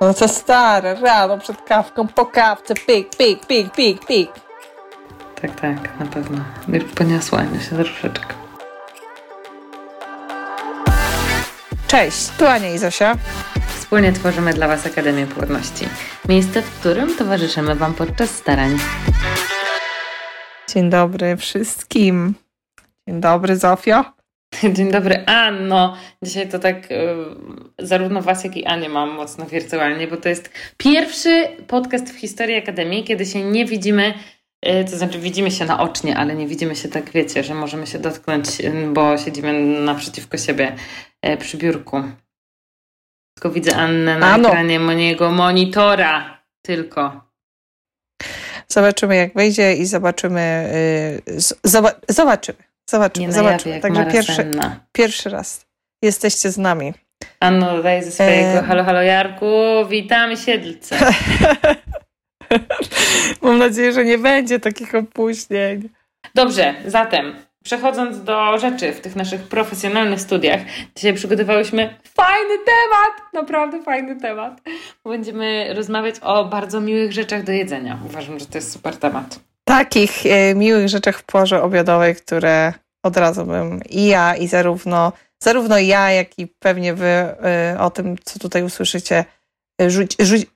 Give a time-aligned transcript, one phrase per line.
[0.00, 4.30] No to stare, rano przed kawką, po kawce, pik, pik, pik, pik, pik.
[5.42, 6.44] Tak, tak, na pewno.
[6.68, 8.34] Już poniosła się troszeczkę.
[11.86, 13.16] Cześć, tu Ania i Zosia.
[13.78, 15.88] Wspólnie tworzymy dla Was Akademię Płodności.
[16.28, 18.78] Miejsce, w którym towarzyszymy Wam podczas starań.
[20.68, 22.34] Dzień dobry wszystkim.
[23.08, 24.04] Dzień dobry, Zofio.
[24.74, 25.96] Dzień dobry, Anno.
[26.22, 26.96] Dzisiaj to tak y,
[27.78, 32.56] zarówno Was, jak i Anię mam mocno wirtualnie, bo to jest pierwszy podcast w historii
[32.56, 34.14] Akademii, kiedy się nie widzimy,
[34.66, 37.98] y, to znaczy widzimy się naocznie, ale nie widzimy się tak, wiecie, że możemy się
[37.98, 40.76] dotknąć, y, bo siedzimy naprzeciwko siebie
[41.38, 42.02] przy biurku.
[43.34, 44.48] Tylko widzę Annę na Ano.
[44.48, 46.42] ekranie mojego monitora.
[46.62, 47.20] Tylko.
[48.68, 50.70] Zobaczymy, jak wejdzie i zobaczymy.
[51.26, 51.40] Yy,
[52.08, 52.63] zobaczymy.
[52.90, 53.80] Zobaczymy, Nie zobaczymy.
[53.80, 54.50] Także pierwszy,
[54.92, 55.66] pierwszy raz
[56.02, 56.92] jesteście z nami.
[57.40, 58.62] Anno dodaje ze swojego e...
[58.62, 59.46] halo, halo Jarku,
[59.88, 60.96] witamy Siedlce.
[63.42, 65.88] Mam nadzieję, że nie będzie takich opóźnień.
[66.34, 70.60] Dobrze, zatem przechodząc do rzeczy w tych naszych profesjonalnych studiach,
[70.96, 74.60] dzisiaj przygotowałyśmy fajny temat, naprawdę fajny temat.
[75.04, 77.98] Będziemy rozmawiać o bardzo miłych rzeczach do jedzenia.
[78.06, 82.72] Uważam, że to jest super temat takich e, miłych rzeczach w porze obiadowej, które
[83.04, 85.12] od razu bym i ja, i zarówno,
[85.42, 89.24] zarówno ja, jak i pewnie wy e, o tym, co tutaj usłyszycie,
[89.82, 90.46] e, rzuć, rzuć,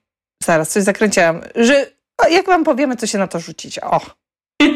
[0.43, 1.85] zaraz, coś zakręciłam, że
[2.31, 4.01] jak wam powiemy, co się na to rzucić, o,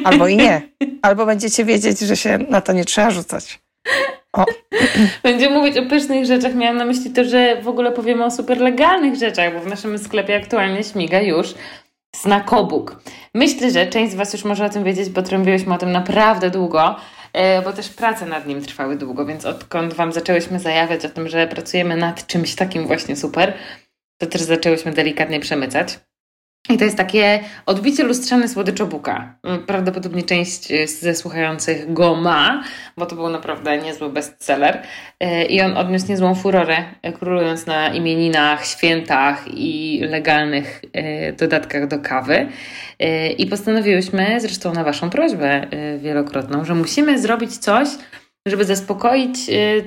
[0.03, 0.62] albo i nie,
[1.02, 3.59] albo będziecie wiedzieć, że się na to nie trzeba rzucać.
[4.34, 4.45] O.
[5.23, 6.56] Będziemy mówić o pysznych rzeczach.
[6.56, 10.00] Miałam na myśli to, że w ogóle powiemy o super legalnych rzeczach, bo w naszym
[10.00, 11.53] sklepie aktualnie śmiga już
[12.16, 13.02] Znakobóg.
[13.33, 16.50] Myślę, że część z Was już może o tym wiedzieć, bo trąbiłyśmy o tym naprawdę
[16.50, 16.95] długo,
[17.33, 21.30] e, bo też prace nad nim trwały długo, więc odkąd Wam zaczęłyśmy zajawiać o tym,
[21.30, 23.53] że pracujemy nad czymś takim właśnie super,
[24.22, 26.00] to też zaczęłyśmy delikatnie przemycać.
[26.69, 29.36] I to jest takie odbicie lustrzane słodyczobuka.
[29.67, 32.63] Prawdopodobnie część ze słuchających go ma,
[32.97, 34.81] bo to był naprawdę niezły bestseller.
[35.19, 40.81] E, I on odniósł niezłą furorę, e, królując na imieninach, świętach i legalnych
[41.38, 42.47] dodatkach do kawy.
[43.38, 47.88] I postanowiłyśmy, zresztą na Waszą prośbę wielokrotną, że musimy zrobić coś,
[48.47, 49.38] żeby zaspokoić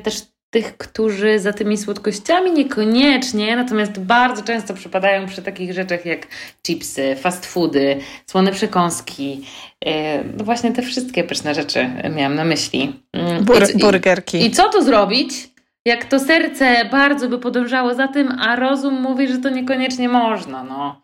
[0.02, 0.22] też
[0.56, 6.26] tych, którzy za tymi słodkościami niekoniecznie, natomiast bardzo często przypadają przy takich rzeczach jak
[6.66, 9.46] chipsy, fast foody, słone przekąski.
[9.84, 13.02] E, no właśnie te wszystkie pyszne rzeczy miałam na myśli.
[13.12, 14.46] Mm, Bur I, burgerki.
[14.46, 15.30] I co tu zrobić?
[15.84, 20.64] Jak to serce bardzo by podążało za tym, a rozum mówi, że to niekoniecznie można.
[20.64, 21.02] No.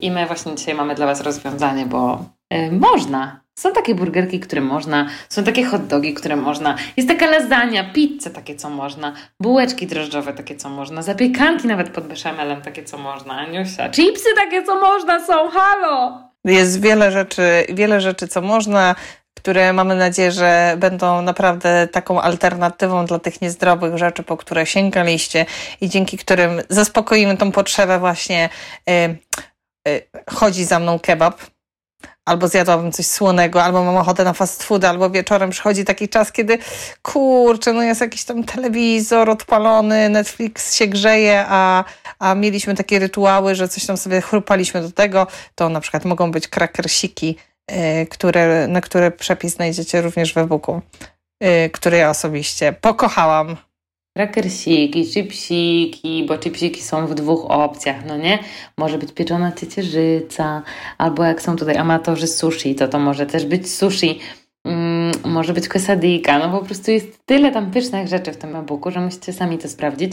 [0.00, 3.43] I my właśnie dzisiaj mamy dla Was rozwiązanie, bo y, można.
[3.58, 8.30] Są takie burgerki, które można, są takie hot dogi, które można, jest taka lasagna, pizze
[8.30, 13.34] takie, co można, bułeczki drożdżowe takie, co można, zapiekanki nawet pod beszamelem takie, co można,
[13.34, 16.22] Aniusia, chipsy takie, co można są, halo!
[16.44, 18.94] Jest wiele rzeczy, wiele rzeczy, co można,
[19.34, 25.46] które mamy nadzieję, że będą naprawdę taką alternatywą dla tych niezdrowych rzeczy, po które sięgaliście
[25.80, 28.48] i dzięki którym zaspokoimy tą potrzebę właśnie
[28.90, 28.92] y,
[29.88, 31.53] y, chodzi za mną kebab,
[32.24, 36.32] albo zjadłabym coś słonego, albo mam ochotę na fast food, albo wieczorem przychodzi taki czas,
[36.32, 36.58] kiedy
[37.02, 41.84] kurczę, no jest jakiś tam telewizor odpalony, Netflix się grzeje, a,
[42.18, 46.30] a mieliśmy takie rytuały, że coś tam sobie chrupaliśmy do tego, to na przykład mogą
[46.30, 47.36] być krakersiki,
[47.70, 50.80] yy, które, na które przepis znajdziecie również w e-booku,
[51.40, 53.56] yy, który ja osobiście pokochałam.
[54.16, 58.38] Krakersiki, chipsiki, bo chipsiki są w dwóch opcjach, no nie?
[58.78, 60.62] Może być pieczona ciecierzyca,
[60.98, 64.20] albo jak są tutaj amatorzy sushi, to to może też być sushi,
[64.64, 68.90] mm, może być quesadika, no po prostu jest tyle tam pysznych rzeczy w tym e-booku,
[68.90, 70.12] że musicie sami to sprawdzić.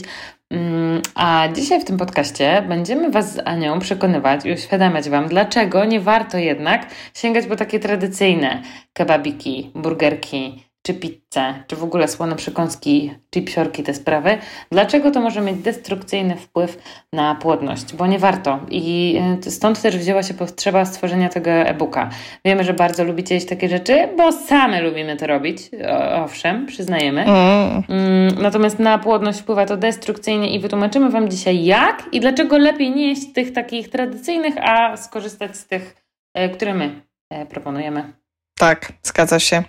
[0.51, 5.85] Mm, a dzisiaj w tym podcaście będziemy Was z Anią przekonywać i uświadamiać Wam, dlaczego
[5.85, 8.61] nie warto jednak sięgać po takie tradycyjne
[8.93, 14.37] kebabiki, burgerki, czy pizzę, czy w ogóle słone przekąski, chipsiorki, te sprawy,
[14.71, 16.77] dlaczego to może mieć destrukcyjny wpływ
[17.13, 18.59] na płodność, bo nie warto.
[18.69, 22.09] I e, stąd też wzięła się potrzeba stworzenia tego e-booka.
[22.45, 25.69] Wiemy, że bardzo lubicie jeść takie rzeczy, bo same lubimy to robić,
[26.15, 27.21] owszem, przyznajemy.
[27.21, 27.83] Mm.
[27.89, 28.41] mm.
[28.41, 33.07] Natomiast na płodność wpływa to destrukcyjnie i wytłumaczymy Wam dzisiaj jak i dlaczego lepiej nie
[33.07, 35.95] jeść tych takich tradycyjnych, a skorzystać z tych,
[36.33, 38.13] e, które my e, proponujemy.
[38.61, 39.63] Tak, zgadza się.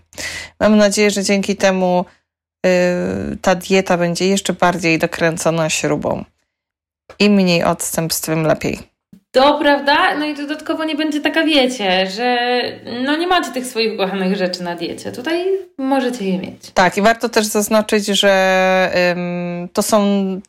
[0.63, 2.05] Mam nadzieję, że dzięki temu
[2.67, 2.71] y,
[3.43, 6.25] ta dieta będzie jeszcze bardziej dokręcona śrubą.
[7.19, 8.79] Im mniej odstępstw, tym lepiej.
[9.31, 12.61] To prawda, no i dodatkowo nie będzie taka, wiecie, że
[13.05, 15.13] no nie macie tych swoich ukochanych rzeczy na diecie.
[15.13, 15.47] Tutaj
[15.79, 16.71] możecie je mieć.
[16.75, 20.01] Tak, i warto też zaznaczyć, że ym, to są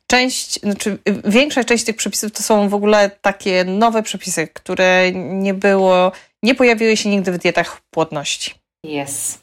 [0.07, 5.53] część, znaczy większa część tych przepisów to są w ogóle takie nowe przepisy, które nie
[5.53, 6.11] było,
[6.43, 8.53] nie pojawiły się nigdy w dietach płodności.
[8.83, 9.42] Jest.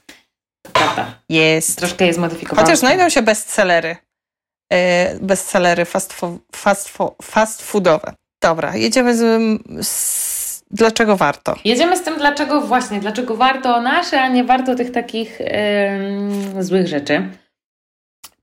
[0.72, 1.14] Prawda.
[1.28, 1.78] Jest.
[1.78, 2.62] Troszkę jest modyfikowane.
[2.62, 3.96] Chociaż znajdą się bestsellery.
[4.72, 4.78] Yy,
[5.20, 8.14] bestsellery fast, fo, fast, fo, fast foodowe.
[8.42, 10.30] Dobra, jedziemy z, z,
[10.70, 11.54] Dlaczego warto?
[11.64, 16.86] Jedziemy z tym, dlaczego właśnie, dlaczego warto nasze, a nie warto tych takich yy, złych
[16.86, 17.28] rzeczy.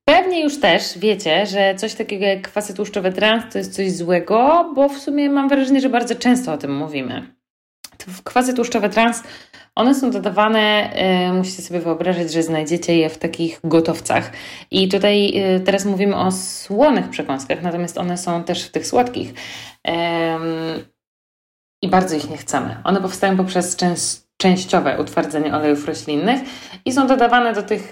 [0.06, 4.72] Pewnie już też wiecie, że coś takiego jak kwasy tłuszczowe trans to jest coś złego,
[4.76, 7.37] bo w sumie mam wrażenie, że bardzo często o tym mówimy.
[8.24, 9.24] Kwasy tłuszczowe trans,
[9.76, 10.90] one są dodawane,
[11.28, 14.32] yy, musicie sobie wyobrazić, że znajdziecie je w takich gotowcach.
[14.72, 19.34] I tutaj yy, teraz mówimy o słonych przekąskach, natomiast one są też w tych słodkich.
[21.82, 22.82] I bardzo ich nie chcemy.
[22.84, 23.78] One powstają poprzez
[24.38, 26.42] częściowe utwardzenie olejów roślinnych
[26.86, 27.92] i są dodawane do tych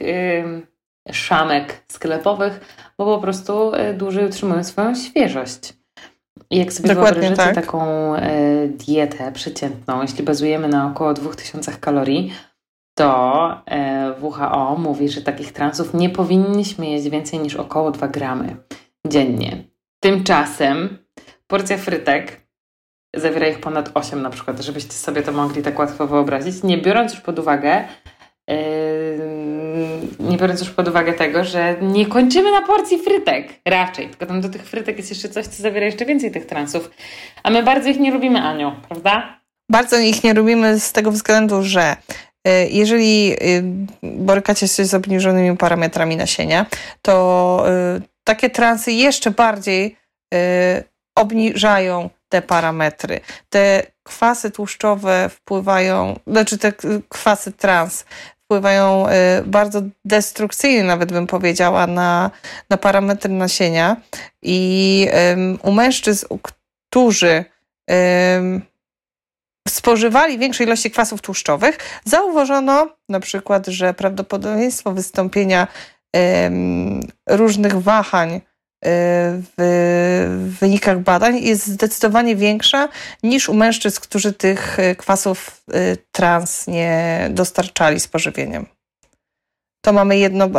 [1.11, 2.59] szamek sklepowych,
[2.97, 5.73] bo po prostu y, dłużej utrzymują swoją świeżość.
[6.51, 7.65] Jak sobie Dokładnie wyobrażacie tak.
[7.65, 12.33] taką e, dietę przeciętną, jeśli bazujemy na około 2000 kalorii,
[12.97, 18.55] to e, WHO mówi, że takich transów nie powinniśmy jeść więcej niż około 2 gramy
[19.07, 19.63] dziennie.
[19.99, 20.97] Tymczasem
[21.47, 22.45] porcja frytek
[23.15, 27.13] zawiera ich ponad 8 na przykład, żebyście sobie to mogli tak łatwo wyobrazić, nie biorąc
[27.13, 27.83] już pod uwagę
[30.19, 34.41] nie biorąc już pod uwagę tego, że nie kończymy na porcji frytek raczej, tylko tam
[34.41, 36.91] do tych frytek jest jeszcze coś, co zawiera jeszcze więcej tych transów.
[37.43, 39.39] A my bardzo ich nie lubimy, Aniu, prawda?
[39.71, 41.95] Bardzo ich nie lubimy z tego względu, że
[42.47, 43.63] y, jeżeli y,
[44.03, 46.65] borykacie się z obniżonymi parametrami nasienia,
[47.01, 47.65] to
[47.97, 49.97] y, takie transy jeszcze bardziej
[51.17, 53.19] obniżają te parametry.
[53.49, 56.73] Te kwasy tłuszczowe wpływają, znaczy te
[57.09, 58.05] kwasy trans
[58.45, 59.11] wpływają y,
[59.45, 62.31] bardzo destrukcyjnie, nawet bym powiedziała, na,
[62.69, 63.97] na parametry nasienia.
[64.41, 65.07] I
[65.63, 67.45] u mężczyzn, którzy
[69.67, 75.67] spożywali większej ilości kwasów tłuszczowych, zauważono na przykład, że prawdopodobieństwo wystąpienia
[77.29, 78.41] różnych wahań
[79.57, 82.89] w wynikach badań jest zdecydowanie większa
[83.23, 88.65] niż u mężczyzn, którzy tych e, kwasów e, trans nie dostarczali z pożywieniem.
[89.85, 90.49] To mamy jedno,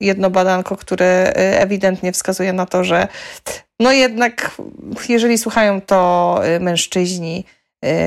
[0.00, 3.08] jedno badanko, które e, ewidentnie wskazuje na to, że
[3.80, 4.50] no jednak,
[5.08, 7.44] jeżeli słuchają to mężczyźni,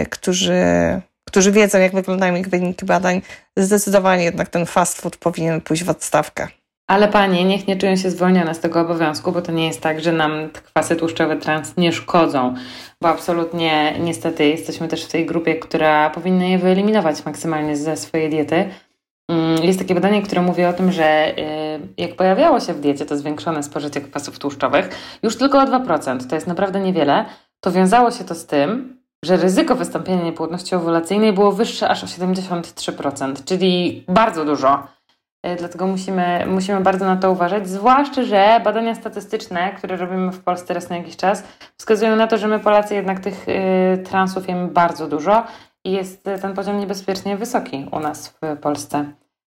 [0.09, 0.61] którzy,
[1.27, 3.21] którzy wiedzą, jak wyglądają ich wyniki badań,
[3.57, 6.47] zdecydowanie jednak ten fast food powinien pójść w odstawkę.
[6.87, 10.01] Ale panie, niech nie czują się zwolnione z tego obowiązku, bo to nie jest tak,
[10.01, 12.53] że nam kwasy tłuszczowe trans nie szkodzą,
[13.01, 18.29] bo absolutnie niestety jesteśmy też w tej grupie, która powinna je wyeliminować maksymalnie ze swojej
[18.29, 18.69] diety.
[19.29, 23.05] Mm, jest takie badanie, które mówi o tym, że y, jak pojawiało się w diecie
[23.05, 24.89] to zwiększone spożycie kwasów tłuszczowych,
[25.23, 27.25] już tylko o 2%, to jest naprawdę niewiele,
[27.59, 32.07] to wiązało się to z tym, że ryzyko wystąpienia niepłodności owulacyjnej było wyższe aż o
[32.07, 34.96] 73%, czyli bardzo dużo.
[35.47, 40.43] E, dlatego musimy, musimy bardzo na to uważać, zwłaszcza, że badania statystyczne, które robimy w
[40.43, 41.43] Polsce raz na jakiś czas,
[41.77, 45.43] wskazują na to, że my Polacy jednak tych y, transów jemy bardzo dużo
[45.83, 49.05] i jest ten poziom niebezpiecznie wysoki u nas w Polsce.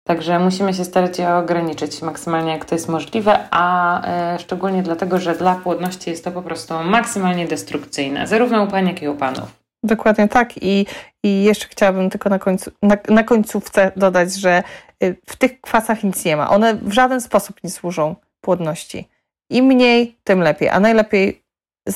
[0.03, 4.01] Także musimy się starać je ograniczyć maksymalnie jak to jest możliwe, a
[4.39, 9.01] szczególnie dlatego, że dla płodności jest to po prostu maksymalnie destrukcyjne, zarówno u pań, jak
[9.01, 9.60] i u panów.
[9.83, 10.63] Dokładnie tak.
[10.63, 10.85] I,
[11.23, 14.63] i jeszcze chciałabym tylko na, końcu, na, na końcówce dodać, że
[15.03, 16.49] y, w tych kwasach nic nie ma.
[16.49, 19.07] One w żaden sposób nie służą płodności.
[19.49, 21.41] Im mniej, tym lepiej, a najlepiej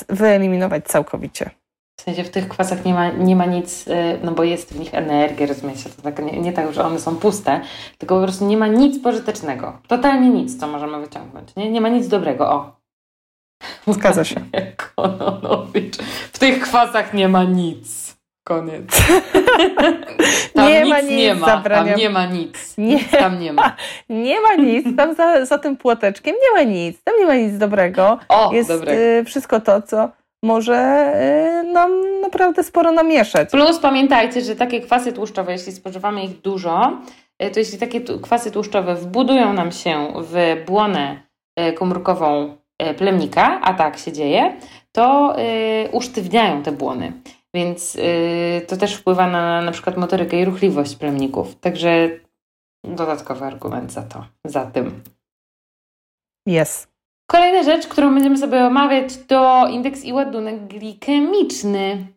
[0.09, 1.49] wyeliminować całkowicie.
[1.99, 4.79] W sensie w tych kwasach nie ma, nie ma nic, y, no bo jest w
[4.79, 5.89] nich energia, rozumiecie?
[5.89, 7.61] To tak, nie, nie tak, że one są puste,
[7.97, 9.77] tylko po prostu nie ma nic pożytecznego.
[9.87, 11.55] Totalnie nic, co możemy wyciągnąć.
[11.55, 12.51] Nie, nie ma nic dobrego.
[12.51, 12.75] O,
[13.87, 14.35] Zgadza się.
[14.95, 15.97] Kononowicz.
[16.33, 18.15] W tych kwasach nie ma nic.
[18.47, 18.85] Koniec.
[20.53, 21.47] Tam nie nic ma nic, nie ma.
[21.47, 21.87] Zabraniam.
[21.87, 22.77] Tam nie ma nic.
[22.77, 23.75] Nie, tam nie ma.
[24.09, 24.97] Nie ma nic.
[24.97, 27.03] Tam za, za tym płoteczkiem nie ma nic.
[27.03, 28.19] Tam nie ma nic dobrego.
[28.29, 29.01] O, Jest dobrego.
[29.01, 30.09] Y, wszystko to, co
[30.43, 31.13] może
[31.63, 31.91] y, nam
[32.21, 33.49] naprawdę sporo namieszać.
[33.49, 36.97] Plus pamiętajcie, że takie kwasy tłuszczowe, jeśli spożywamy ich dużo,
[37.43, 41.21] y, to jeśli takie kwasy tłuszczowe wbudują nam się w błonę
[41.59, 42.57] y, komórkową
[42.97, 44.57] plemnika, a tak się dzieje,
[44.91, 47.13] to y, usztywniają te błony.
[47.53, 51.55] Więc y, to też wpływa na na przykład motorykę i ruchliwość plemników.
[51.55, 52.09] Także
[52.83, 55.03] dodatkowy argument za to, za tym.
[56.45, 56.95] Jest.
[57.27, 62.07] Kolejna rzecz, którą będziemy sobie omawiać, to indeks i ładunek glikemiczny.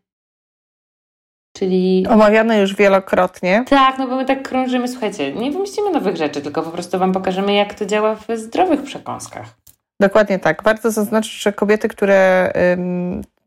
[1.57, 2.07] Czyli...
[2.11, 3.65] Omawiane już wielokrotnie.
[3.69, 7.13] Tak, no bo my tak krążymy, słuchajcie, nie wymyślimy nowych rzeczy, tylko po prostu Wam
[7.13, 9.59] pokażemy, jak to działa w zdrowych przekąskach.
[10.01, 10.63] Dokładnie tak.
[10.63, 12.53] Warto zaznaczyć, że kobiety, które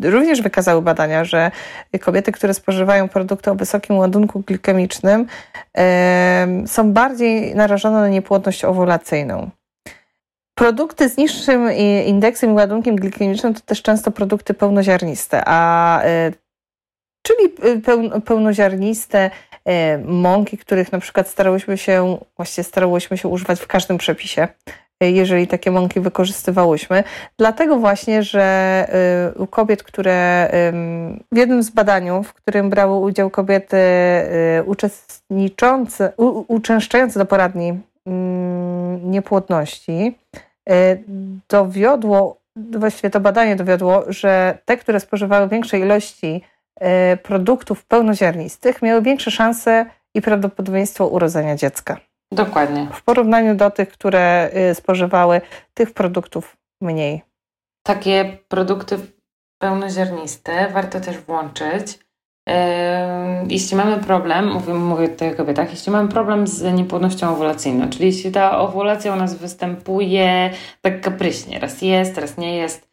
[0.03, 1.51] również wykazały badania, że
[2.01, 5.27] kobiety, które spożywają produkty o wysokim ładunku glikemicznym,
[6.65, 9.49] są bardziej narażone na niepłodność owulacyjną.
[10.55, 11.71] Produkty z niższym
[12.05, 16.31] indeksem i ładunkiem glikemicznym to też często produkty pełnoziarniste, a e,
[17.23, 17.49] czyli
[18.25, 19.31] pełnoziarniste
[19.65, 24.47] e, mąki, których na przykład starałyśmy się, właściwie starałyśmy się używać w każdym przepisie
[25.09, 27.03] jeżeli takie mąki wykorzystywałyśmy.
[27.37, 28.87] Dlatego właśnie, że
[29.35, 30.49] y, u kobiet, które
[31.31, 36.13] w jednym z badaniu, w którym brały udział kobiety y, uczestniczące,
[36.47, 37.79] uczęszczające do poradni
[39.03, 40.15] niepłodności,
[40.69, 41.03] y,
[41.49, 46.43] dowiodło, właściwie to badanie dowiodło, że te, które spożywały większe ilości
[47.23, 52.10] produktów pełnoziarnistych, miały większe szanse i prawdopodobieństwo urodzenia dziecka.
[52.31, 52.87] Dokładnie.
[52.93, 55.41] W porównaniu do tych, które y, spożywały
[55.73, 57.21] tych produktów mniej.
[57.83, 58.99] Takie produkty
[59.61, 61.99] pełnoziarniste warto też włączyć.
[63.47, 68.05] Jeśli mamy problem, mówię, mówię tutaj o kobietach, jeśli mamy problem z niepłodnością owulacyjną, czyli
[68.05, 70.49] jeśli ta owulacja u nas występuje
[70.81, 72.89] tak kapryśnie, raz jest, raz nie jest,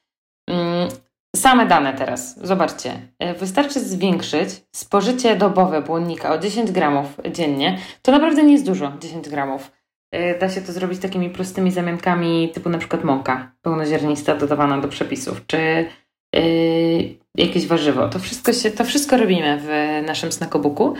[1.37, 3.09] Same dane teraz, zobaczcie.
[3.19, 7.79] E, wystarczy zwiększyć spożycie dobowe błonnika o 10 gramów dziennie.
[8.03, 9.71] To naprawdę nie jest dużo, 10 gramów.
[10.13, 14.89] E, da się to zrobić takimi prostymi zamiankami, typu na przykład mąka pełnoziarnista dodawana do
[14.89, 15.87] przepisów, czy
[16.35, 18.09] yy, jakieś warzywo.
[18.09, 20.95] To wszystko, się, to wszystko robimy w naszym snakobooku.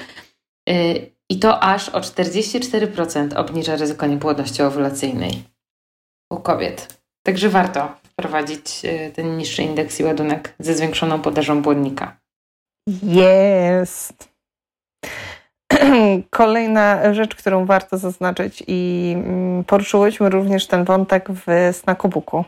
[0.69, 5.43] Yy, I to aż o 44% obniża ryzyko niepłodności owulacyjnej
[6.31, 7.01] u kobiet.
[7.27, 12.17] Także warto wprowadzić e, ten niższy indeks i ładunek ze zwiększoną podażą błonnika.
[13.03, 14.29] Jest.
[16.31, 22.45] Kolejna rzecz, którą warto zaznaczyć i mm, poruszyłyśmy również ten wątek w Snackobuku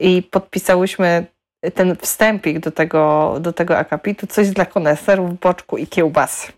[0.00, 1.26] i podpisałyśmy
[1.74, 6.52] ten wstępik do tego, do tego akapitu, coś dla koneserów, boczku i kiełbas.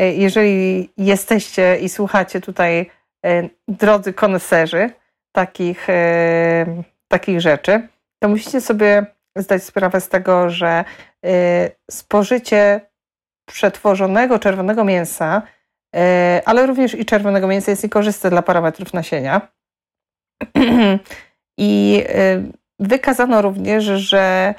[0.00, 2.90] E, jeżeli jesteście i słuchacie tutaj,
[3.26, 4.90] e, drodzy koneserzy,
[5.32, 5.86] takich
[7.08, 7.88] takich rzeczy,
[8.18, 10.84] to musicie sobie zdać sprawę z tego, że
[11.26, 11.30] y,
[11.90, 12.80] spożycie
[13.48, 15.42] przetworzonego czerwonego mięsa,
[15.96, 15.98] y,
[16.44, 19.48] ale również i czerwonego mięsa jest niekorzystne dla parametrów nasienia.
[21.58, 24.54] I y, wykazano również, że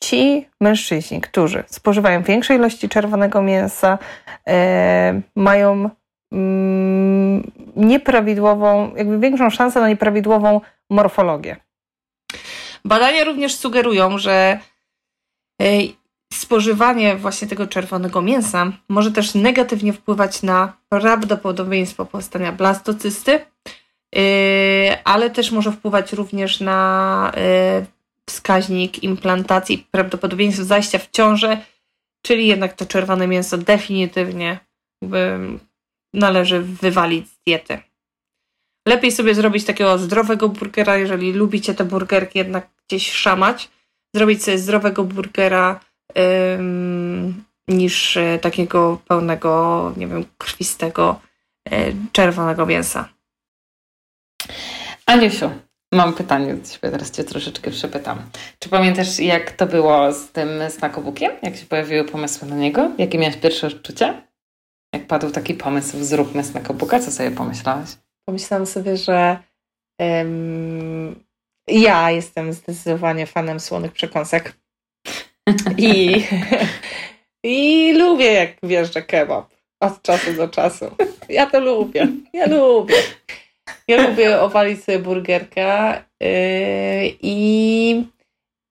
[0.00, 3.98] ci mężczyźni, którzy spożywają większe ilości czerwonego mięsa,
[5.34, 5.90] mają
[7.76, 10.60] nieprawidłową, jakby większą szansę na nieprawidłową
[10.90, 11.56] morfologię.
[12.84, 14.58] Badania również sugerują, że
[15.62, 15.66] e,
[16.32, 23.40] spożywanie właśnie tego czerwonego mięsa może też negatywnie wpływać na prawdopodobieństwo powstania blastocysty,
[24.16, 24.22] e,
[25.04, 27.84] ale też może wpływać również na e,
[28.28, 31.58] wskaźnik implantacji, prawdopodobieństwo zajścia w ciążę,
[32.22, 34.58] czyli jednak to czerwone mięso definitywnie
[36.14, 37.78] należy wywalić z diety.
[38.88, 43.68] Lepiej sobie zrobić takiego zdrowego burgera, jeżeli lubicie te burgerki jednak gdzieś szamać,
[44.14, 45.80] zrobić sobie zdrowego burgera
[46.58, 51.20] ym, niż e, takiego pełnego, nie wiem, krwistego,
[51.72, 53.08] y, czerwonego mięsa.
[55.06, 55.50] Aniusiu,
[55.92, 58.18] mam pytanie do Ciebie, teraz Cię troszeczkę przepytam.
[58.58, 61.32] Czy pamiętasz, jak to było z tym snakobookiem?
[61.42, 62.90] Jak się pojawiły pomysły na niego?
[62.98, 64.22] Jakie miałeś pierwsze odczucia?
[64.94, 67.88] Jak padł taki pomysł, zróbmy snakobooka, co sobie pomyślałaś?
[68.24, 69.38] pomyślałam sobie, że
[69.98, 71.24] um,
[71.68, 74.56] ja jestem zdecydowanie fanem słonych przekąsek.
[75.78, 76.24] I,
[77.44, 80.84] I lubię, jak wjeżdża kebab od czasu do czasu.
[81.28, 82.08] Ja to lubię.
[82.32, 82.94] Ja lubię.
[83.88, 86.28] Ja lubię owalić sobie burgerka yy,
[87.22, 88.06] i,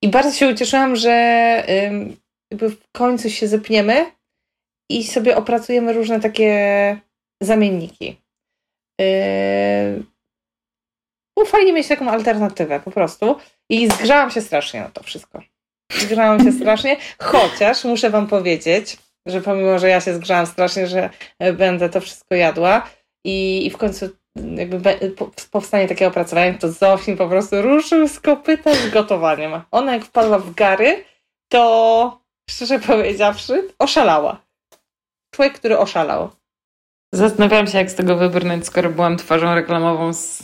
[0.02, 1.10] i bardzo się ucieszyłam, że
[2.52, 4.06] yy, w końcu się zepniemy
[4.90, 6.98] i sobie opracujemy różne takie
[7.42, 8.20] zamienniki.
[9.00, 10.04] Yy,
[11.36, 13.36] było fajnie mieć taką alternatywę po prostu.
[13.70, 15.42] I zgrzałam się strasznie na to wszystko.
[15.92, 21.10] Zgrzałam się strasznie, chociaż muszę Wam powiedzieć, że pomimo, że ja się zgrzałam strasznie, że
[21.58, 22.90] będę to wszystko jadła
[23.24, 24.80] i, i w końcu jakby
[25.50, 29.62] powstanie takie opracowanie, to Zofin po prostu ruszył z kopyta z gotowaniem.
[29.70, 31.04] Ona jak wpadła w gary,
[31.48, 34.44] to szczerze powiedziawszy, oszalała.
[35.34, 36.30] Człowiek, który oszalał.
[37.14, 40.42] Zastanawiałam się, jak z tego wybrnąć, skoro byłam twarzą reklamową z,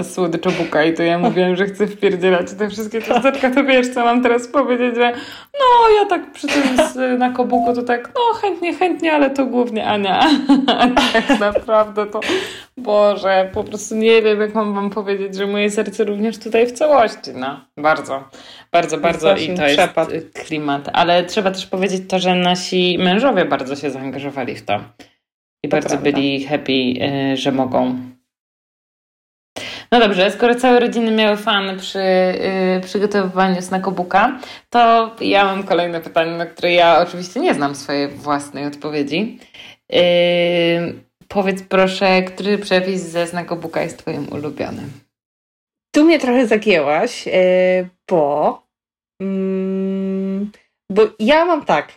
[0.00, 3.88] z słodyczo buka i to ja mówiłam, że chcę wpierdzielać te wszystkie ciasteczka, to wiesz,
[3.88, 5.12] co mam teraz powiedzieć, że
[5.52, 9.46] no, ja tak przy tym z, na kobuku to tak, no chętnie, chętnie, ale to
[9.46, 10.20] głównie Ania.
[11.12, 12.20] tak naprawdę to,
[12.76, 16.72] Boże, po prostu nie wiem, jak mam wam powiedzieć, że moje serce również tutaj w
[16.72, 18.24] całości, no, bardzo,
[18.72, 19.82] bardzo, bardzo i to jest
[20.46, 20.90] klimat.
[20.92, 24.80] Ale trzeba też powiedzieć to, że nasi mężowie bardzo się zaangażowali w to.
[25.64, 26.12] I to bardzo prawda.
[26.12, 26.72] byli happy,
[27.32, 27.98] y, że mogą.
[29.92, 34.38] No dobrze, skoro całe rodziny miały fan przy y, przygotowywaniu snakobuka,
[34.70, 39.38] to ja mam kolejne pytanie, na które ja oczywiście nie znam swojej własnej odpowiedzi.
[39.92, 40.94] Y,
[41.28, 44.90] powiedz proszę, który przepis ze snakobuka jest twoim ulubionym?
[45.94, 48.62] Tu mnie trochę zagięłaś, y, bo,
[49.20, 50.52] mm,
[50.90, 51.92] bo ja mam tak,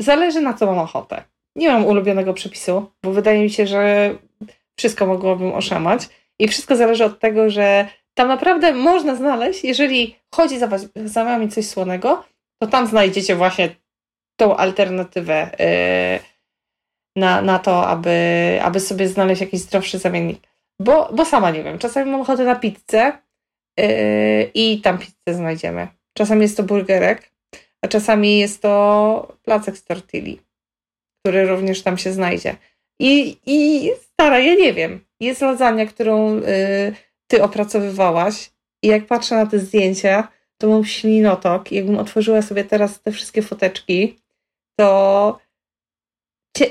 [0.00, 4.14] zależy na co mam ochotę nie mam ulubionego przepisu, bo wydaje mi się, że
[4.78, 6.08] wszystko mogłabym oszamać.
[6.38, 11.24] I wszystko zależy od tego, że tam naprawdę można znaleźć, jeżeli chodzi za, was, za
[11.24, 12.24] wami coś słonego,
[12.62, 13.68] to tam znajdziecie właśnie
[14.36, 16.18] tą alternatywę yy,
[17.16, 20.46] na, na to, aby, aby sobie znaleźć jakiś zdrowszy zamiennik.
[20.80, 23.12] Bo, bo sama nie wiem, czasami mam ochotę na pizzę
[23.78, 25.88] yy, i tam pizzę znajdziemy.
[26.16, 27.32] Czasami jest to burgerek,
[27.82, 30.40] a czasami jest to placek z tortilli
[31.22, 32.56] który również tam się znajdzie.
[33.00, 35.04] I, i stara, ja nie wiem.
[35.20, 36.42] Jest lasagna, którą y,
[37.26, 38.50] ty opracowywałaś
[38.82, 41.72] i jak patrzę na te zdjęcia, to mam ślinotok.
[41.72, 44.18] Jakbym otworzyła sobie teraz te wszystkie foteczki,
[44.78, 45.38] to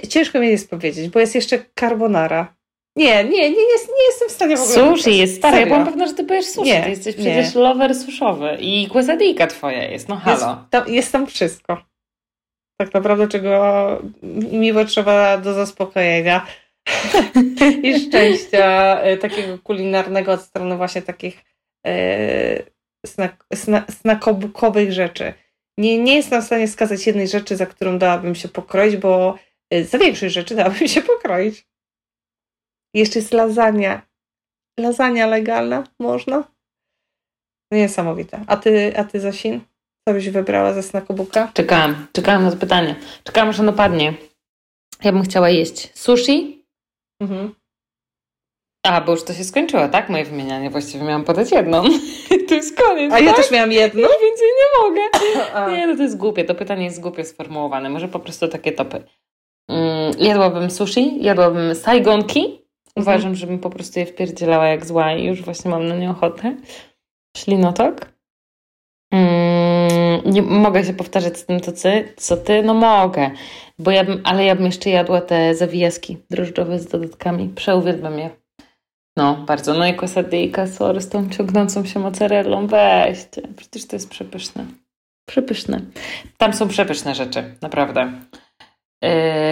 [0.09, 2.55] ciężko mi jest powiedzieć, bo jest jeszcze carbonara.
[2.95, 4.75] Nie, nie, nie, nie jestem w stanie w ogóle.
[4.75, 5.59] Sushi jest stare.
[5.59, 6.69] Ja byłam pewna, że ty będziesz sushi.
[6.69, 8.57] Nie, ty jesteś przecież lover suszowy.
[8.59, 10.65] I quesadilla twoja jest, no halo.
[10.87, 11.90] Jest tam wszystko
[12.85, 14.01] tak naprawdę czego
[14.51, 16.45] mi potrzeba do zaspokojenia
[17.83, 21.43] i szczęścia e, takiego kulinarnego od strony właśnie takich
[21.87, 22.63] e,
[23.05, 23.45] snak,
[23.89, 25.33] snakobukowych rzeczy.
[25.77, 29.37] Nie, nie jestem w stanie wskazać jednej rzeczy, za którą dałabym się pokroić, bo
[29.69, 31.67] e, za większość rzeczy dałabym się pokroić.
[32.93, 34.01] Jeszcze jest lasagna.
[34.79, 35.83] Lasagna legalna?
[35.99, 36.43] Można?
[37.71, 38.43] Niesamowite.
[38.47, 39.61] A ty, a ty Zasin?
[40.07, 41.51] Co byś wybrała ze snakobuka?
[41.53, 42.95] Czekałam, czekałam na to pytanie.
[43.23, 44.13] Czekałam, że ono padnie.
[45.03, 46.65] Ja bym chciała jeść sushi.
[47.21, 47.55] Mhm.
[48.85, 50.09] A, bo już to się skończyło, tak?
[50.09, 50.69] Moje wymienianie.
[50.69, 51.83] Właściwie miałam podać jedną.
[52.49, 53.13] to jest koniec.
[53.13, 53.25] A tak?
[53.25, 54.01] ja też miałam jedną?
[54.01, 55.01] Już więcej nie mogę.
[55.55, 55.71] A.
[55.71, 56.43] Nie, no to jest głupie.
[56.45, 57.89] To pytanie jest głupie sformułowane.
[57.89, 59.03] Może po prostu takie topy.
[59.69, 62.39] Mm, jadłabym sushi, jadłabym saigonki.
[62.39, 62.61] Mhm.
[62.95, 66.55] Uważam, żebym po prostu je wpierdzielała jak zła i już właśnie mam na nie ochotę.
[67.37, 68.11] Ślinotok.
[69.13, 69.40] Mm,
[70.31, 73.31] nie mogę się powtarzać z tym, co ty, co ty, no mogę,
[73.79, 78.29] bo ja bym, ale ja bym jeszcze jadła te zawijaski drożdżowe z dodatkami, przeuwielbiam je.
[79.17, 79.73] No, bardzo.
[79.73, 84.65] No i quesadilla, sorry, z tą ciągnącą się mozzarellą, weźcie, przecież to jest przepyszne.
[85.29, 85.81] Przepyszne.
[86.37, 88.11] Tam są przepyszne rzeczy, naprawdę.
[89.01, 89.09] Yy,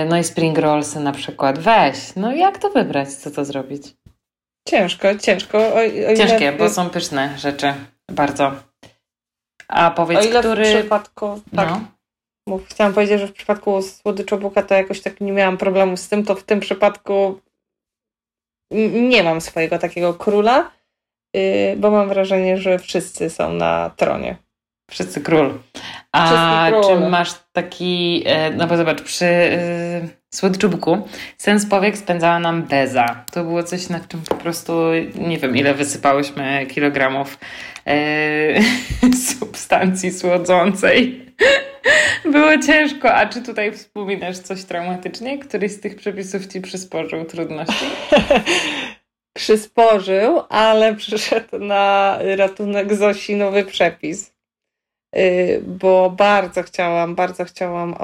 [0.10, 3.84] no i spring rollsy na przykład, weź, no jak to wybrać, co to zrobić?
[4.68, 5.58] Ciężko, ciężko.
[5.58, 5.80] O,
[6.12, 7.74] o Ciężkie, bo są pyszne rzeczy,
[8.12, 8.68] bardzo.
[9.69, 10.65] A powiedz, o ile który...
[10.65, 11.82] w przypadku, tak, no.
[12.47, 16.25] Mów, chciałam powiedzieć, że w przypadku słodyczobuka to jakoś tak nie miałam problemu z tym,
[16.25, 17.39] to w tym przypadku
[18.91, 20.71] nie mam swojego takiego króla,
[21.34, 24.38] yy, bo mam wrażenie, że wszyscy są na tronie.
[24.89, 25.60] Wszyscy król.
[26.12, 32.63] A czy masz taki, e, no bo zobacz, przy yy, słodyczubuku sens powiek spędzała nam
[32.63, 33.25] Beza.
[33.32, 34.73] To było coś, na czym po prostu
[35.15, 37.38] nie wiem, ile wysypałyśmy kilogramów
[37.86, 41.25] yy, substancji słodzącej.
[42.32, 43.13] Było ciężko.
[43.13, 45.39] A czy tutaj wspominasz coś traumatycznie?
[45.39, 47.86] Któryś z tych przepisów ci przysporzył trudności?
[49.34, 54.38] przysporzył, ale przyszedł na ratunek Zosi nowy przepis.
[55.17, 57.95] Y, bo bardzo chciałam, bardzo chciałam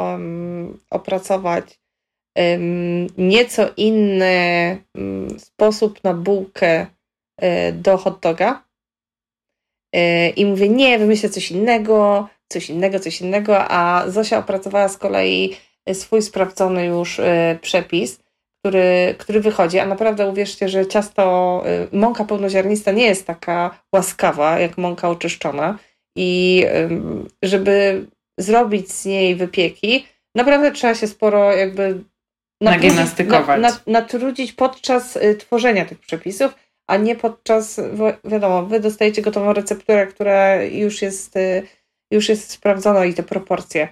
[0.90, 1.80] opracować
[3.18, 6.86] nieco inny um, sposób na bułkę
[7.44, 8.64] y, do hot doga.
[9.96, 14.98] Y, I mówię, nie, wymyślę coś innego, coś innego, coś innego, a Zosia opracowała z
[14.98, 15.56] kolei
[15.94, 17.22] swój sprawdzony już
[17.62, 18.20] przepis,
[18.60, 24.78] który, który wychodzi, a naprawdę uwierzcie, że ciasto, mąka pełnoziarnista nie jest taka łaskawa jak
[24.78, 25.78] mąka oczyszczona
[26.16, 26.66] i
[27.44, 28.06] żeby
[28.40, 32.04] zrobić z niej wypieki, naprawdę trzeba się sporo jakby
[32.62, 33.62] nagimnastykować.
[33.62, 36.56] Na, na, natrudzić podczas y, tworzenia tych przepisów,
[36.88, 37.82] a nie podczas,
[38.24, 41.68] wiadomo, wy dostajecie gotową recepturę, która już jest, y,
[42.12, 43.88] już jest sprawdzona i te proporcje.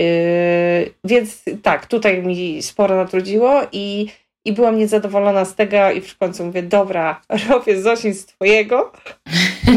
[0.00, 4.08] Yy, więc tak, tutaj mi sporo natrudziło i
[4.46, 8.92] i byłam niezadowolona z tego i w końcu mówię, dobra, robię Zosin z twojego,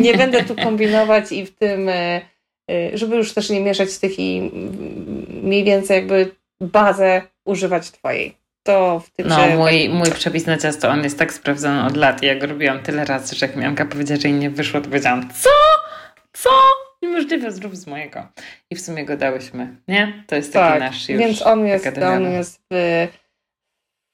[0.08, 2.22] nie będę tu kombinować i w tym, e,
[2.72, 4.52] e, żeby już też nie mieszać tych i
[5.43, 8.38] mniej więcej jakby bazę używać twojej.
[8.63, 9.56] To w tym, no, że...
[9.56, 12.24] mój, mój przepis na ciasto, on jest tak sprawdzony od lat.
[12.24, 15.50] Jak robiłam tyle razy, że jak Mianka powiedziała, że jej nie wyszło, to powiedziałam, co?
[16.34, 16.50] Co?
[17.02, 18.28] Niemożliwe, zrób z mojego.
[18.70, 20.24] I w sumie go dałyśmy, nie?
[20.28, 23.08] To jest taki tak, nasz już Więc on jest, on jest w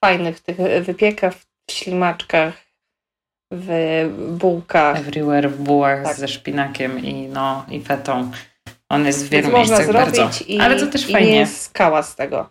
[0.06, 1.34] fajnych tych wypiekach,
[1.70, 2.63] w ślimaczkach,
[3.56, 4.98] w bułkach.
[4.98, 6.16] Everywhere w bułach tak.
[6.16, 8.32] ze szpinakiem i, no, i fetą.
[8.90, 10.30] On jest w wielu Więc miejscach można bardzo.
[10.48, 11.32] I, Ale to też i fajnie.
[11.32, 12.50] nie jest skała z tego.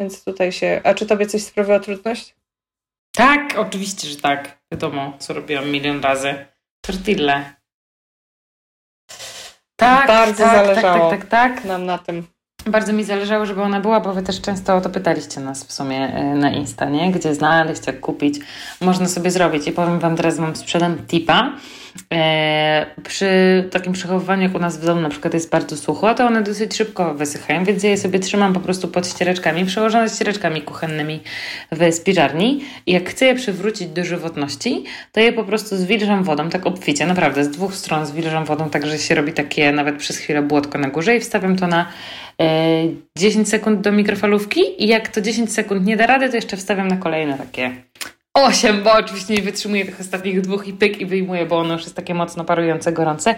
[0.00, 0.80] Więc tutaj się...
[0.84, 2.34] A czy tobie coś sprawiło trudność?
[3.14, 4.58] Tak, oczywiście, że tak.
[4.72, 6.46] Wiadomo, co robiłam milion razy.
[6.80, 7.54] Tortille.
[9.76, 11.64] Tak, bardzo tak, zależało tak, tak, tak, tak.
[11.64, 12.26] nam na tym.
[12.66, 15.72] Bardzo mi zależało, żeby ona była, bo wy też często o to pytaliście nas w
[15.72, 17.12] sumie e, na Insta, nie?
[17.12, 18.38] Gdzie znaleźć, jak kupić.
[18.80, 19.66] Można sobie zrobić.
[19.66, 21.52] I powiem wam teraz, wam sprzedam tipa.
[22.12, 23.28] E, przy
[23.70, 26.76] takim przechowywaniu, jak u nas w domu na przykład jest bardzo sucho, to one dosyć
[26.76, 31.20] szybko wysychają, więc ja je sobie trzymam po prostu pod ściereczkami, przełożone ściereczkami kuchennymi
[31.72, 36.50] w spiżarni i jak chcę je przywrócić do żywotności, to je po prostu zwilżam wodą,
[36.50, 40.16] tak obficie, naprawdę, z dwóch stron zwilżam wodą, tak że się robi takie nawet przez
[40.18, 41.86] chwilę błotko na górze i wstawiam to na
[43.18, 46.56] 10 e, sekund do mikrofalówki i jak to 10 sekund nie da rady, to jeszcze
[46.56, 47.82] wstawiam na kolejne takie
[48.34, 51.82] 8, bo oczywiście nie wytrzymuję tych ostatnich dwóch i pyk i wyjmuję, bo ono już
[51.82, 53.34] jest takie mocno parujące, gorące.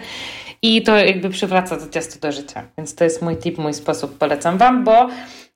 [0.61, 2.63] I to jakby przywraca to ciasto do życia.
[2.77, 5.09] Więc to jest mój tip, mój sposób, polecam Wam, bo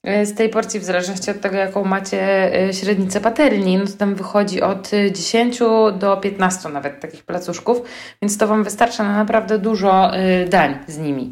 [0.04, 3.91] e, z tej porcji, w zależności od tego, jaką macie e, średnicę patelni, no to
[3.91, 5.60] tam wychodzi od 10
[5.99, 7.82] do 15 nawet takich placuszków,
[8.21, 10.12] więc to Wam wystarcza na naprawdę dużo
[10.49, 11.32] dań z nimi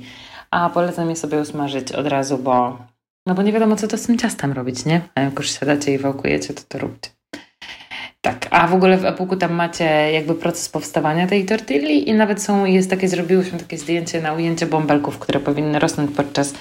[0.51, 2.77] a polecam je sobie usmażyć od razu, bo
[3.27, 5.01] no bo nie wiadomo, co to z tym ciastem robić, nie?
[5.15, 7.09] A jak już siadacie i wałkujecie, to to róbcie.
[8.21, 12.41] Tak, a w ogóle w e-booku tam macie jakby proces powstawania tej tortilli i nawet
[12.41, 16.53] są, jest takie, zrobiłyśmy takie zdjęcie na ujęcie bąbelków, które powinny rosnąć podczas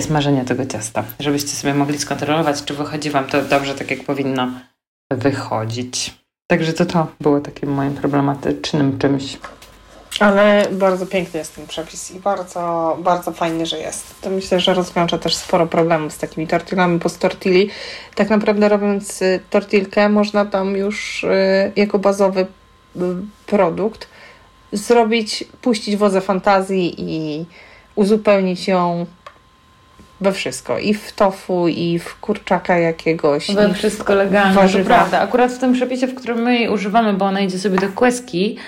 [0.00, 4.50] smażenia tego ciasta, żebyście sobie mogli skontrolować, czy wychodzi Wam to dobrze, tak jak powinno
[5.10, 6.14] wychodzić.
[6.50, 9.38] Także to to było takim moim problematycznym czymś.
[10.20, 14.20] Ale bardzo piękny jest ten przepis i bardzo, bardzo fajnie, że jest.
[14.20, 17.70] To myślę, że rozwiąże też sporo problemów z takimi tortillami, bo z tortilli
[18.14, 23.00] tak naprawdę robiąc y, tortilkę można tam już y, jako bazowy y,
[23.46, 24.08] produkt
[24.72, 27.46] zrobić, puścić wodze fantazji i
[27.94, 29.06] uzupełnić ją
[30.20, 30.78] we wszystko.
[30.78, 33.54] I w tofu, i w kurczaka jakiegoś.
[33.54, 35.20] We wszystko legalne, to prawda.
[35.20, 38.58] Akurat w tym przepisie, w którym my jej używamy, bo ona idzie sobie do kłeski,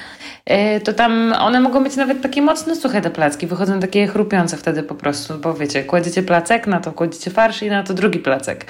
[0.45, 4.57] E, to tam one mogą być nawet takie mocno suche te placki, wychodzą takie chrupiące
[4.57, 8.19] wtedy po prostu, bo wiecie, kładziecie placek, na to kładziecie farsz i na to drugi
[8.19, 8.67] placek.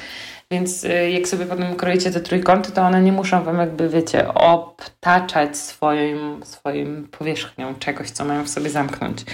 [0.51, 4.35] Więc e, jak sobie potem kroicie te trójkąty, to one nie muszą Wam jakby, wiecie,
[4.35, 9.25] obtaczać swoim, swoim powierzchnią czegoś, co mają w sobie zamknąć.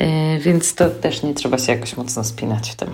[0.00, 2.88] E, więc to też nie trzeba się jakoś mocno spinać w tym.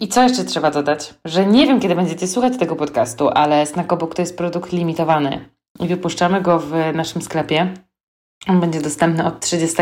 [0.00, 1.14] I co jeszcze trzeba dodać?
[1.24, 5.48] Że nie wiem, kiedy będziecie słuchać tego podcastu, ale Snackobuk to jest produkt limitowany
[5.80, 7.74] i wypuszczamy go w naszym sklepie.
[8.48, 9.76] On będzie dostępny od 30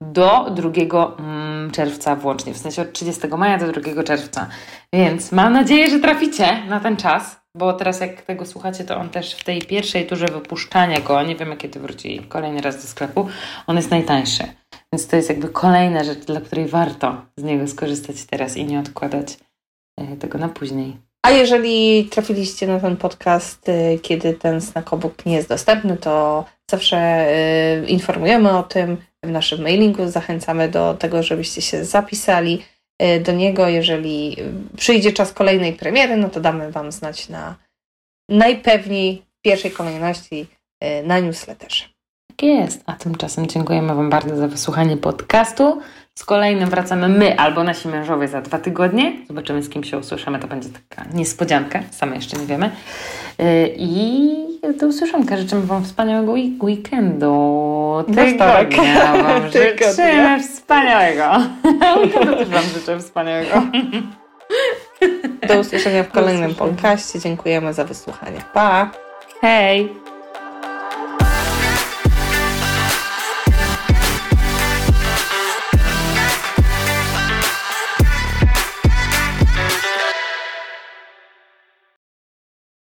[0.00, 0.70] do 2
[1.18, 4.46] mm, czerwca włącznie, w sensie od 30 maja do 2 czerwca.
[4.92, 9.08] Więc mam nadzieję, że traficie na ten czas, bo teraz jak tego słuchacie, to on
[9.08, 13.28] też w tej pierwszej turze wypuszczania go, nie wiem kiedy wróci kolejny raz do sklepu,
[13.66, 14.44] on jest najtańszy.
[14.92, 18.80] Więc to jest jakby kolejna rzecz, dla której warto z niego skorzystać teraz i nie
[18.80, 19.38] odkładać
[20.00, 21.06] e, tego na później.
[21.26, 27.28] A jeżeli trafiliście na ten podcast, y, kiedy ten snackobuk nie jest dostępny, to zawsze
[27.84, 30.08] y, informujemy o tym w naszym mailingu.
[30.08, 32.62] Zachęcamy do tego, żebyście się zapisali
[33.24, 33.68] do niego.
[33.68, 34.36] Jeżeli
[34.76, 37.56] przyjdzie czas kolejnej premiery, no to damy Wam znać na
[38.28, 40.46] najpewniej w pierwszej kolejności
[41.04, 41.84] na newsletterze.
[42.28, 42.82] Tak jest.
[42.86, 45.80] A tymczasem dziękujemy Wam bardzo za wysłuchanie podcastu.
[46.18, 49.12] Z kolejnym wracamy my albo nasi mężowie za dwa tygodnie.
[49.28, 50.38] Zobaczymy, z kim się usłyszymy.
[50.38, 51.80] To będzie taka niespodzianka.
[51.90, 52.70] Same jeszcze nie wiemy.
[53.40, 54.30] Y, I
[54.80, 55.36] do usłyszonka.
[55.36, 58.04] Życzymy Wam wspaniałego weekendu.
[58.06, 61.30] Tygodnia Wam życzę wspaniałego.
[62.02, 63.62] Weekendu też Wam życzę wspaniałego.
[65.48, 67.20] Do usłyszenia w kolejnym podcaście.
[67.20, 68.38] Dziękujemy za wysłuchanie.
[68.54, 68.90] Pa!
[69.40, 70.05] Hej!